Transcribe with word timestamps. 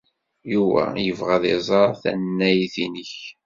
Yuba 0.53 0.83
yebɣa 1.05 1.31
ad 1.35 1.43
iẓer 1.55 1.91
tannayt-nnek. 2.01 3.13